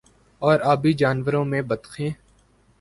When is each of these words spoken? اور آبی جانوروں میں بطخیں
اور 0.41 0.59
آبی 0.63 0.93
جانوروں 0.93 1.43
میں 1.45 1.61
بطخیں 1.61 2.09